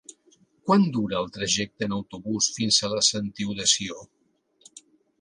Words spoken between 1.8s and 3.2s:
en autobús fins a la